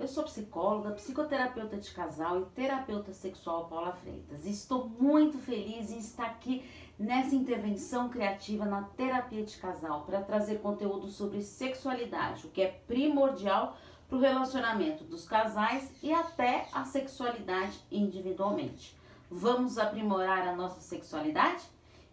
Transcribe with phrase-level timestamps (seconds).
[0.00, 4.46] Eu sou psicóloga, psicoterapeuta de casal e terapeuta sexual Paula Freitas.
[4.46, 6.64] Estou muito feliz em estar aqui
[6.98, 12.68] nessa intervenção criativa na terapia de casal para trazer conteúdo sobre sexualidade, o que é
[12.86, 13.76] primordial
[14.08, 18.96] para o relacionamento dos casais e até a sexualidade individualmente.
[19.30, 21.62] Vamos aprimorar a nossa sexualidade?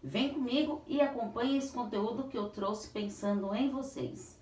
[0.03, 4.36] Vem comigo e acompanhe esse conteúdo que eu trouxe pensando em vocês.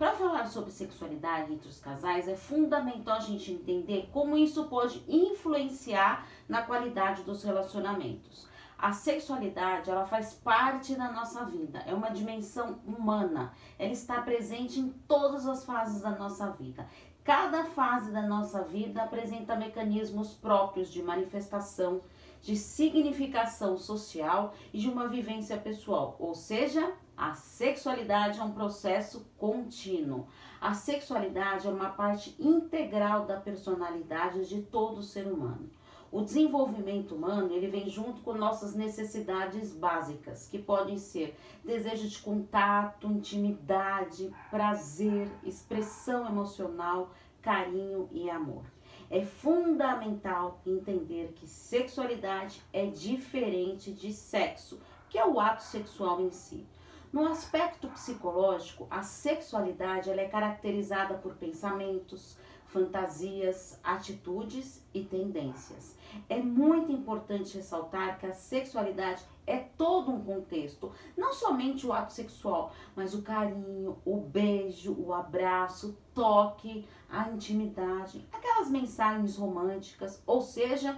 [0.00, 5.04] Para falar sobre sexualidade entre os casais, é fundamental a gente entender como isso pode
[5.06, 8.46] influenciar na qualidade dos relacionamentos.
[8.78, 13.52] A sexualidade, ela faz parte da nossa vida, é uma dimensão humana.
[13.78, 16.88] Ela está presente em todas as fases da nossa vida.
[17.22, 22.00] Cada fase da nossa vida apresenta mecanismos próprios de manifestação,
[22.40, 29.26] de significação social e de uma vivência pessoal, ou seja, a sexualidade é um processo
[29.36, 30.26] contínuo.
[30.58, 35.68] A sexualidade é uma parte integral da personalidade de todo ser humano.
[36.10, 42.18] O desenvolvimento humano, ele vem junto com nossas necessidades básicas, que podem ser desejo de
[42.20, 47.10] contato, intimidade, prazer, expressão emocional,
[47.42, 48.64] carinho e amor.
[49.10, 54.80] É fundamental entender que sexualidade é diferente de sexo,
[55.10, 56.66] que é o ato sexual em si.
[57.12, 65.96] No aspecto psicológico, a sexualidade é caracterizada por pensamentos, fantasias, atitudes e tendências.
[66.28, 72.12] É muito importante ressaltar que a sexualidade é todo um contexto, não somente o ato
[72.12, 80.40] sexual, mas o carinho, o beijo, o abraço, toque, a intimidade, aquelas mensagens românticas, ou
[80.40, 80.96] seja,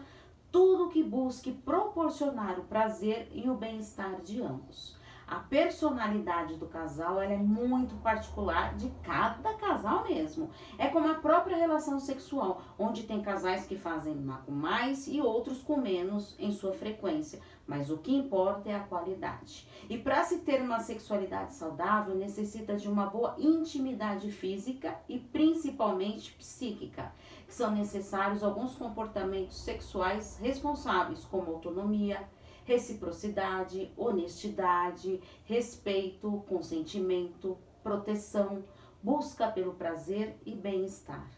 [0.51, 5.01] tudo que busque proporcionar o prazer e o bem-estar de ambos.
[5.33, 10.51] A personalidade do casal ela é muito particular de cada casal mesmo.
[10.77, 15.63] É como a própria relação sexual, onde tem casais que fazem com mais e outros
[15.63, 17.41] com menos em sua frequência.
[17.67, 19.67] Mas o que importa é a qualidade.
[19.89, 26.35] E para se ter uma sexualidade saudável, necessita de uma boa intimidade física e principalmente
[26.35, 27.11] psíquica,
[27.47, 32.29] que são necessários alguns comportamentos sexuais responsáveis, como autonomia,
[32.65, 38.65] reciprocidade, honestidade, respeito, consentimento, proteção,
[39.03, 41.29] busca pelo prazer e bem-estar.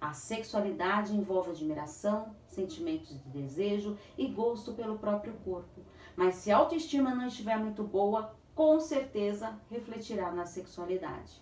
[0.00, 5.80] A sexualidade envolve admiração, sentimentos de desejo e gosto pelo próprio corpo.
[6.16, 11.40] Mas se a autoestima não estiver muito boa, com certeza refletirá na sexualidade.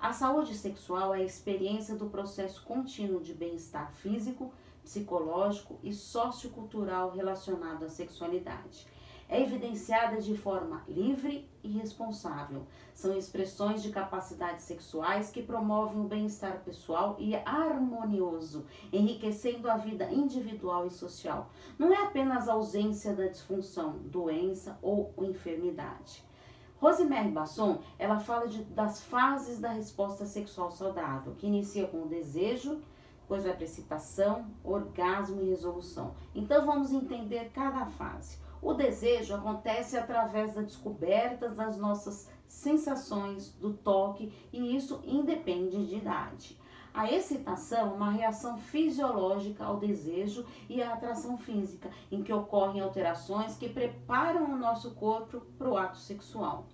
[0.00, 4.52] A saúde sexual é a experiência do processo contínuo de bem-estar físico,
[4.88, 8.86] psicológico e sociocultural relacionado à sexualidade.
[9.28, 12.66] É evidenciada de forma livre e responsável.
[12.94, 20.10] São expressões de capacidades sexuais que promovem o bem-estar pessoal e harmonioso, enriquecendo a vida
[20.10, 21.50] individual e social.
[21.78, 26.24] Não é apenas a ausência da disfunção, doença ou enfermidade.
[26.80, 32.08] Rosemary Basson, ela fala de, das fases da resposta sexual saudável, que inicia com o
[32.08, 32.80] desejo,
[33.28, 36.14] depois vai para excitação, orgasmo e resolução.
[36.34, 38.38] Então vamos entender cada fase.
[38.62, 45.96] O desejo acontece através da descoberta das nossas sensações, do toque, e isso independe de
[45.96, 46.58] idade.
[46.94, 52.80] A excitação é uma reação fisiológica ao desejo e à atração física, em que ocorrem
[52.80, 56.66] alterações que preparam o nosso corpo para o ato sexual.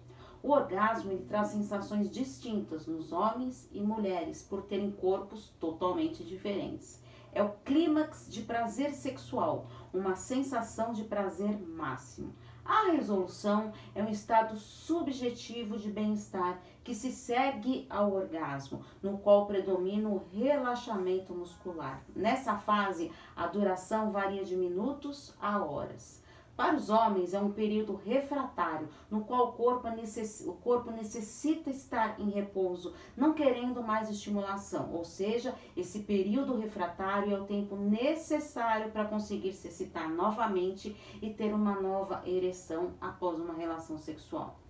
[0.45, 7.03] O orgasmo ele traz sensações distintas nos homens e mulheres por terem corpos totalmente diferentes.
[7.33, 12.35] É o clímax de prazer sexual, uma sensação de prazer máximo.
[12.63, 19.47] A resolução é um estado subjetivo de bem-estar que se segue ao orgasmo, no qual
[19.47, 22.05] predomina o relaxamento muscular.
[22.15, 26.23] Nessa fase, a duração varia de minutos a horas.
[26.57, 30.45] Para os homens, é um período refratário, no qual o corpo, necess...
[30.47, 34.93] o corpo necessita estar em repouso, não querendo mais estimulação.
[34.93, 41.31] Ou seja, esse período refratário é o tempo necessário para conseguir se excitar novamente e
[41.31, 44.64] ter uma nova ereção após uma relação sexual.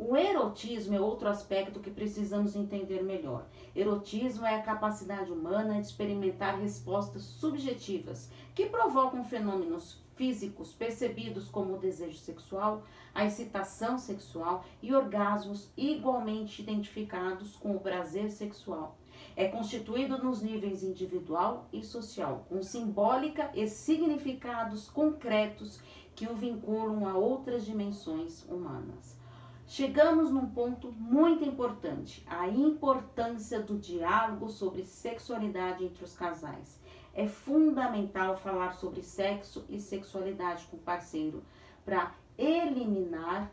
[0.00, 3.48] O erotismo é outro aspecto que precisamos entender melhor.
[3.74, 11.74] Erotismo é a capacidade humana de experimentar respostas subjetivas que provocam fenômenos físicos percebidos como
[11.74, 18.96] o desejo sexual, a excitação sexual e orgasmos igualmente identificados com o prazer sexual.
[19.34, 25.80] É constituído nos níveis individual e social, com simbólica e significados concretos
[26.14, 29.17] que o vinculam a outras dimensões humanas.
[29.68, 36.80] Chegamos num ponto muito importante, a importância do diálogo sobre sexualidade entre os casais.
[37.12, 41.44] É fundamental falar sobre sexo e sexualidade com o parceiro
[41.84, 43.52] para eliminar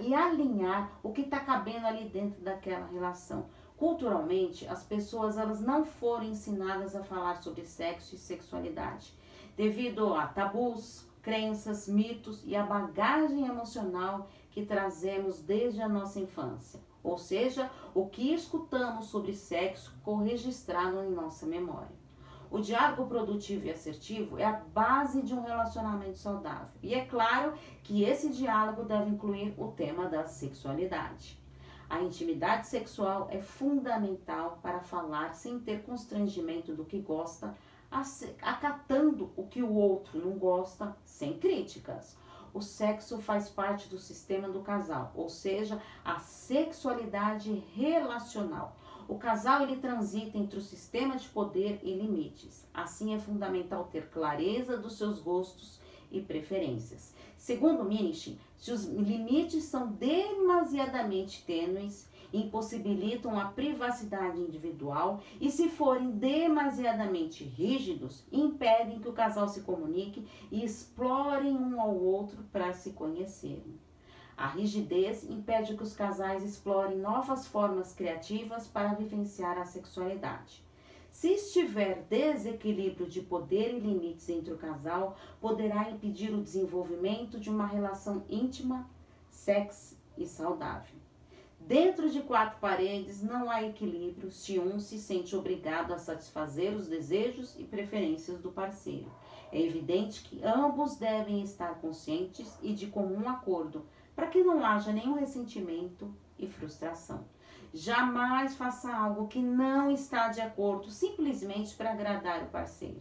[0.00, 3.46] e alinhar o que está cabendo ali dentro daquela relação.
[3.76, 9.14] Culturalmente, as pessoas elas não foram ensinadas a falar sobre sexo e sexualidade,
[9.56, 16.78] devido a tabus, crenças, mitos e a bagagem emocional que trazemos desde a nossa infância,
[17.02, 22.04] ou seja, o que escutamos sobre sexo corregistrado em nossa memória.
[22.48, 26.72] O diálogo produtivo e assertivo é a base de um relacionamento saudável.
[26.80, 31.36] E é claro que esse diálogo deve incluir o tema da sexualidade.
[31.90, 37.56] A intimidade sexual é fundamental para falar sem ter constrangimento do que gosta,
[38.40, 42.16] acatando o que o outro não gosta, sem críticas
[42.54, 48.76] o sexo faz parte do sistema do casal, ou seja, a sexualidade relacional.
[49.08, 52.66] O casal ele transita entre o sistema de poder e limites.
[52.72, 55.80] Assim é fundamental ter clareza dos seus gostos
[56.10, 57.12] e preferências.
[57.36, 66.10] Segundo Minichin, se os limites são demasiadamente tênues, impossibilitam a privacidade individual e, se forem
[66.10, 72.90] demasiadamente rígidos, impedem que o casal se comunique e explorem um ao outro para se
[72.90, 73.78] conhecerem.
[74.36, 80.64] A rigidez impede que os casais explorem novas formas criativas para vivenciar a sexualidade.
[81.12, 87.48] Se estiver desequilíbrio de poder e limites entre o casal, poderá impedir o desenvolvimento de
[87.48, 88.90] uma relação íntima,
[89.30, 91.03] sexy e saudável.
[91.66, 96.86] Dentro de quatro paredes não há equilíbrio se um se sente obrigado a satisfazer os
[96.86, 99.10] desejos e preferências do parceiro.
[99.50, 104.92] É evidente que ambos devem estar conscientes e de comum acordo para que não haja
[104.92, 107.24] nenhum ressentimento e frustração.
[107.72, 113.00] Jamais faça algo que não está de acordo simplesmente para agradar o parceiro,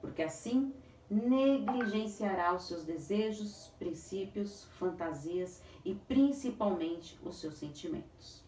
[0.00, 0.72] porque assim
[1.10, 8.44] negligenciará os seus desejos, princípios, fantasias e principalmente os seus sentimentos.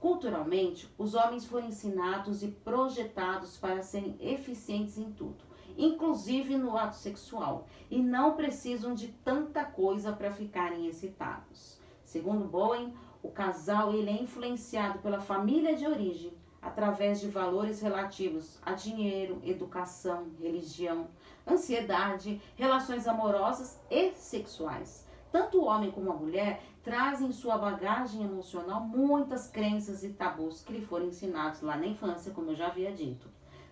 [0.00, 5.44] Culturalmente, os homens foram ensinados e projetados para serem eficientes em tudo,
[5.78, 11.78] inclusive no ato sexual, e não precisam de tanta coisa para ficarem excitados.
[12.04, 12.92] Segundo Bowen,
[13.22, 19.40] o casal ele é influenciado pela família de origem através de valores relativos a dinheiro,
[19.44, 21.06] educação, religião,
[21.46, 25.01] ansiedade, relações amorosas e sexuais.
[25.32, 30.62] Tanto o homem como a mulher trazem em sua bagagem emocional muitas crenças e tabus
[30.62, 33.30] que lhe foram ensinados lá na infância, como eu já havia dito.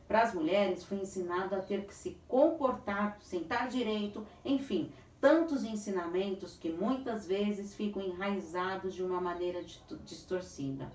[0.09, 4.91] Para as mulheres foi ensinado a ter que se comportar, sentar direito, enfim,
[5.21, 9.62] tantos ensinamentos que muitas vezes ficam enraizados de uma maneira
[10.03, 10.91] distorcida.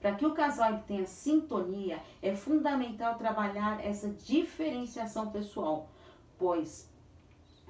[0.00, 5.90] Para que o casal tenha sintonia, é fundamental trabalhar essa diferenciação pessoal,
[6.38, 6.90] pois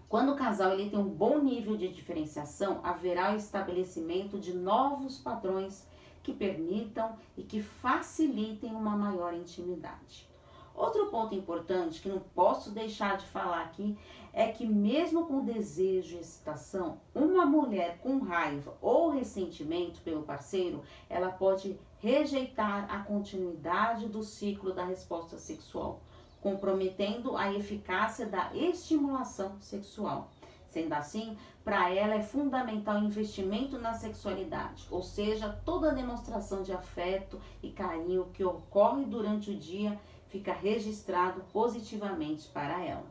[0.09, 5.19] quando o casal ele tem um bom nível de diferenciação, haverá o estabelecimento de novos
[5.19, 5.87] padrões
[6.23, 10.29] que permitam e que facilitem uma maior intimidade.
[10.75, 13.99] Outro ponto importante que não posso deixar de falar aqui
[14.33, 20.85] é que, mesmo com desejo e excitação, uma mulher com raiva ou ressentimento pelo parceiro,
[21.11, 26.01] ela pode rejeitar a continuidade do ciclo da resposta sexual,
[26.41, 30.31] comprometendo a eficácia da estimulação sexual.
[30.69, 36.73] Sendo assim, para ela é fundamental o investimento na sexualidade, ou seja, toda demonstração de
[36.73, 43.07] afeto e carinho que ocorre durante o dia fica registrado positivamente para ela,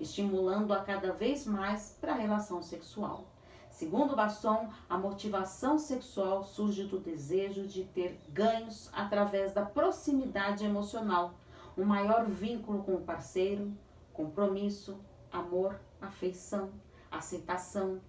[0.00, 3.26] estimulando-a cada vez mais para a relação sexual.
[3.68, 11.34] Segundo Basson, a motivação sexual surge do desejo de ter ganhos através da proximidade emocional,
[11.76, 13.72] um maior vínculo com o parceiro,
[14.12, 14.98] compromisso,
[15.30, 16.70] amor, afeição,
[17.10, 18.00] aceitação,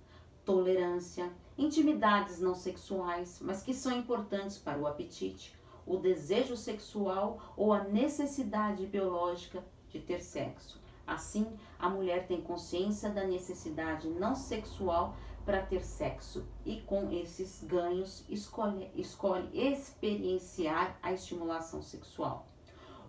[0.43, 5.55] tolerância, intimidades não sexuais, mas que são importantes para o apetite,
[5.86, 10.82] o desejo sexual ou a necessidade biológica de ter sexo.
[11.05, 15.15] Assim, a mulher tem consciência da necessidade não sexual
[15.46, 22.48] para ter sexo e com esses ganhos escolhe, escolhe experienciar a estimulação sexual.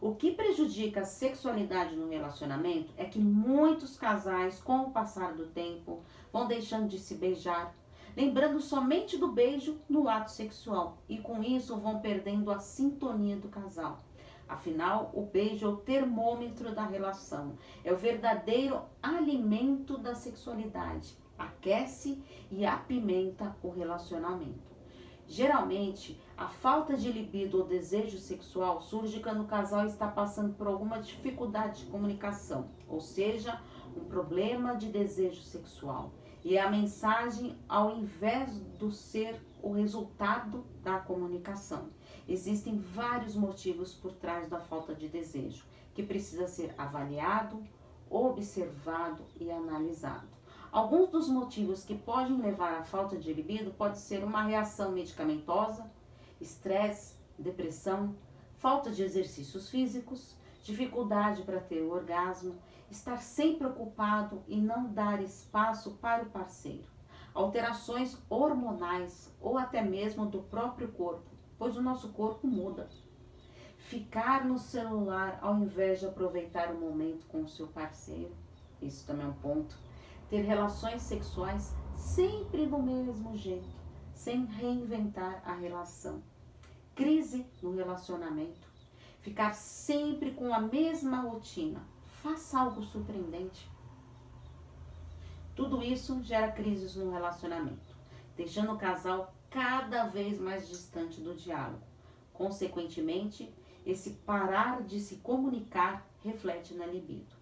[0.04, 5.46] O que prejudica a sexualidade no relacionamento é que muitos casais, com o passar do
[5.46, 7.74] tempo, vão deixando de se beijar,
[8.14, 13.48] lembrando somente do beijo no ato sexual e com isso vão perdendo a sintonia do
[13.48, 14.04] casal.
[14.46, 22.22] Afinal, o beijo é o termômetro da relação, é o verdadeiro alimento da sexualidade aquece
[22.50, 24.73] e apimenta o relacionamento.
[25.26, 30.66] Geralmente, a falta de libido ou desejo sexual surge quando o casal está passando por
[30.66, 33.60] alguma dificuldade de comunicação, ou seja,
[33.96, 36.12] um problema de desejo sexual.
[36.44, 41.88] E a mensagem, ao invés do ser o resultado da comunicação.
[42.28, 45.64] Existem vários motivos por trás da falta de desejo,
[45.94, 47.62] que precisa ser avaliado,
[48.10, 50.28] observado e analisado.
[50.74, 55.88] Alguns dos motivos que podem levar à falta de libido pode ser uma reação medicamentosa,
[56.40, 58.16] estresse, depressão,
[58.56, 62.56] falta de exercícios físicos, dificuldade para ter o orgasmo,
[62.90, 66.90] estar sempre ocupado e não dar espaço para o parceiro,
[67.32, 72.88] alterações hormonais ou até mesmo do próprio corpo, pois o nosso corpo muda.
[73.78, 78.34] Ficar no celular ao invés de aproveitar o momento com o seu parceiro,
[78.82, 79.78] isso também é um ponto
[80.28, 83.68] ter relações sexuais sempre do mesmo jeito,
[84.14, 86.22] sem reinventar a relação.
[86.94, 88.68] Crise no relacionamento,
[89.20, 91.82] ficar sempre com a mesma rotina.
[92.22, 93.70] Faça algo surpreendente.
[95.54, 97.94] Tudo isso gera crises no relacionamento,
[98.36, 101.82] deixando o casal cada vez mais distante do diálogo.
[102.32, 103.54] Consequentemente,
[103.86, 107.33] esse parar de se comunicar reflete na libido.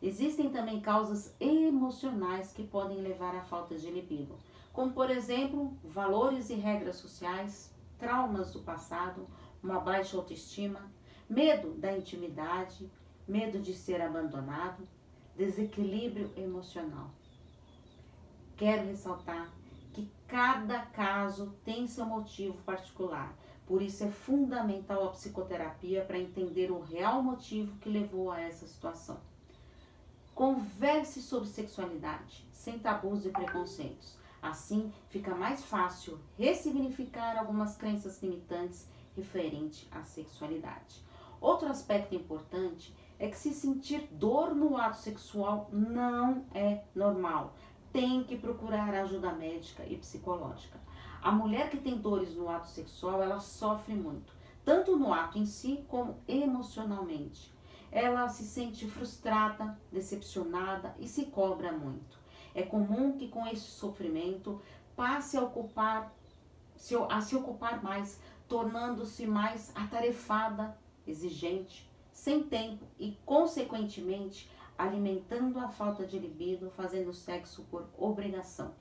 [0.00, 4.36] Existem também causas emocionais que podem levar à falta de libido,
[4.72, 9.26] como por exemplo, valores e regras sociais, traumas do passado,
[9.60, 10.88] uma baixa autoestima,
[11.28, 12.88] medo da intimidade,
[13.26, 14.86] medo de ser abandonado,
[15.36, 17.10] desequilíbrio emocional.
[18.56, 19.52] Quero ressaltar
[19.92, 23.36] que cada caso tem seu motivo particular,
[23.66, 28.66] por isso é fundamental a psicoterapia para entender o real motivo que levou a essa
[28.66, 29.20] situação.
[30.38, 34.16] Converse sobre sexualidade, sem tabus e preconceitos.
[34.40, 41.04] Assim, fica mais fácil ressignificar algumas crenças limitantes referente à sexualidade.
[41.40, 47.56] Outro aspecto importante é que se sentir dor no ato sexual não é normal.
[47.92, 50.78] Tem que procurar ajuda médica e psicológica.
[51.20, 54.32] A mulher que tem dores no ato sexual, ela sofre muito,
[54.64, 57.57] tanto no ato em si como emocionalmente
[57.90, 62.18] ela se sente frustrada, decepcionada e se cobra muito.
[62.54, 64.60] É comum que com esse sofrimento
[64.96, 66.12] passe a ocupar
[67.10, 76.06] a se ocupar mais, tornando-se mais atarefada, exigente, sem tempo e consequentemente alimentando a falta
[76.06, 78.74] de libido, fazendo sexo por obrigação,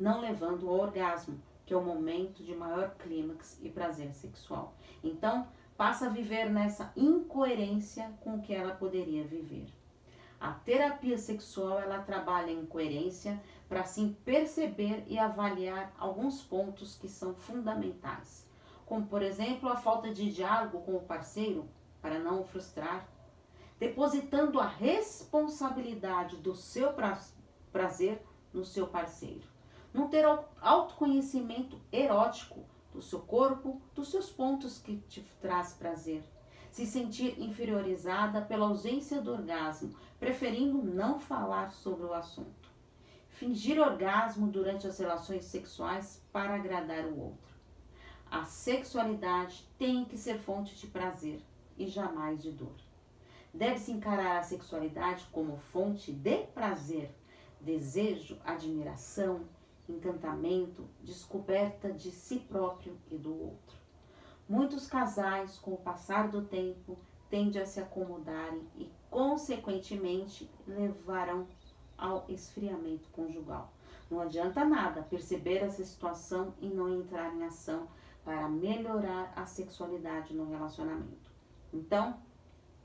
[0.00, 4.74] não levando ao orgasmo, que é o momento de maior clímax e prazer sexual.
[5.04, 5.46] Então,
[5.82, 9.66] passa a viver nessa incoerência com que ela poderia viver.
[10.40, 17.08] A terapia sexual ela trabalha em coerência para assim perceber e avaliar alguns pontos que
[17.08, 18.48] são fundamentais,
[18.86, 21.68] como por exemplo a falta de diálogo com o parceiro
[22.00, 23.08] para não o frustrar,
[23.80, 26.94] depositando a responsabilidade do seu
[27.72, 28.22] prazer
[28.54, 29.48] no seu parceiro,
[29.92, 30.24] não ter
[30.60, 36.22] autoconhecimento erótico do seu corpo, dos seus pontos que te traz prazer.
[36.70, 42.70] Se sentir inferiorizada pela ausência do orgasmo, preferindo não falar sobre o assunto.
[43.28, 47.52] Fingir orgasmo durante as relações sexuais para agradar o outro.
[48.30, 51.42] A sexualidade tem que ser fonte de prazer
[51.76, 52.74] e jamais de dor.
[53.52, 57.10] Deve-se encarar a sexualidade como fonte de prazer,
[57.60, 59.42] desejo, admiração,
[59.88, 63.76] encantamento, descoberta de si próprio e do outro.
[64.48, 66.98] Muitos casais, com o passar do tempo,
[67.30, 71.46] tendem a se acomodarem e, consequentemente, levarão
[71.96, 73.72] ao esfriamento conjugal.
[74.10, 77.88] Não adianta nada perceber essa situação e não entrar em ação
[78.24, 81.30] para melhorar a sexualidade no relacionamento.
[81.72, 82.20] Então,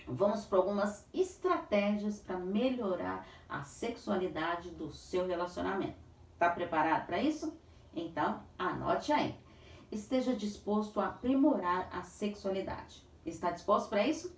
[0.07, 6.06] vamos para algumas estratégias para melhorar a sexualidade do seu relacionamento.
[6.37, 7.51] Está preparado para isso?
[7.95, 9.35] Então, anote aí.
[9.91, 13.03] Esteja disposto a aprimorar a sexualidade.
[13.25, 14.37] Está disposto para isso?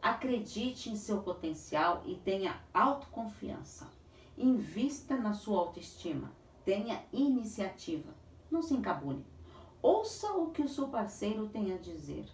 [0.00, 3.90] Acredite em seu potencial e tenha autoconfiança.
[4.38, 6.30] Invista na sua autoestima.
[6.64, 8.14] Tenha iniciativa.
[8.48, 9.26] Não se encabule.
[9.82, 12.24] Ouça o que o seu parceiro tem a dizer.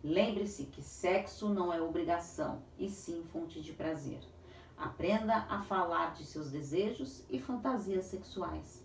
[0.00, 4.20] Lembre-se que sexo não é obrigação, e sim fonte de prazer.
[4.76, 8.84] Aprenda a falar de seus desejos e fantasias sexuais.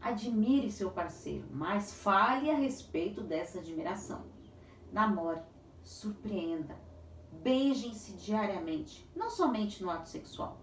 [0.00, 4.24] Admire seu parceiro, mas fale a respeito dessa admiração.
[4.92, 5.40] Namore,
[5.82, 6.76] surpreenda,
[7.30, 10.60] beijem-se diariamente, não somente no ato sexual.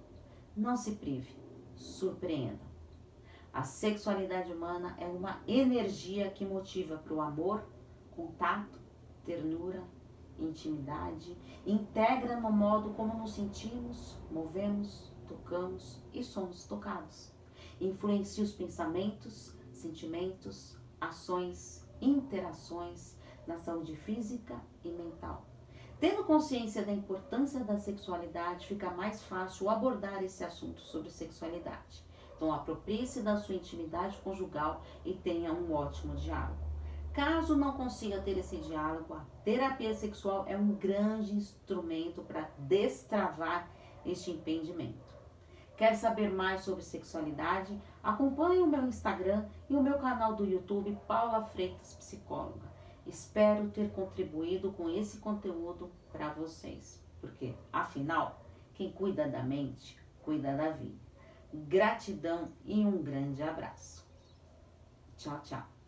[0.55, 1.33] Não se prive,
[1.75, 2.67] surpreenda.
[3.53, 7.63] A sexualidade humana é uma energia que motiva para o amor,
[8.11, 8.79] contato,
[9.23, 9.83] ternura,
[10.39, 17.31] intimidade, integra no modo como nos sentimos, movemos, tocamos e somos tocados.
[17.79, 23.17] Influencia os pensamentos, sentimentos, ações, interações
[23.47, 25.45] na saúde física e mental.
[25.99, 32.03] Tendo consciência da importância da sexualidade, fica mais fácil abordar esse assunto sobre sexualidade.
[32.35, 36.68] Então, aproprie-se da sua intimidade conjugal e tenha um ótimo diálogo.
[37.19, 43.69] Caso não consiga ter esse diálogo, a terapia sexual é um grande instrumento para destravar
[44.05, 45.13] este impedimento.
[45.75, 47.77] Quer saber mais sobre sexualidade?
[48.01, 52.71] Acompanhe o meu Instagram e o meu canal do YouTube Paula Freitas Psicóloga.
[53.05, 58.45] Espero ter contribuído com esse conteúdo para vocês, porque afinal,
[58.75, 60.95] quem cuida da mente, cuida da vida.
[61.53, 64.07] Gratidão e um grande abraço.
[65.17, 65.78] Tchau, tchau.